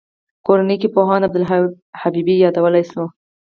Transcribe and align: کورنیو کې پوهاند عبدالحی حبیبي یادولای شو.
کورنیو 0.45 0.79
کې 0.81 0.93
پوهاند 0.95 1.25
عبدالحی 1.27 1.59
حبیبي 2.01 2.35
یادولای 2.43 2.83
شو. 2.91 3.05